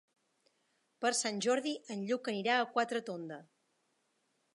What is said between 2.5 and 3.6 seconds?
a Quatretonda.